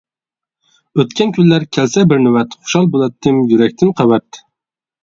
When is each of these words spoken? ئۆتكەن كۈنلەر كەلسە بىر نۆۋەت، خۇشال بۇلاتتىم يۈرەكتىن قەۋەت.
ئۆتكەن 0.99 1.35
كۈنلەر 1.35 1.67
كەلسە 1.77 2.07
بىر 2.13 2.25
نۆۋەت، 2.27 2.59
خۇشال 2.63 2.91
بۇلاتتىم 2.97 3.47
يۈرەكتىن 3.55 3.97
قەۋەت. 4.03 4.43